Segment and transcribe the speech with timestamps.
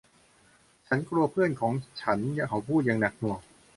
[0.87, 2.19] ฉันกลัวเพื่อนของฉัน
[2.49, 3.39] เขาพูดอย่างหนักหน่วง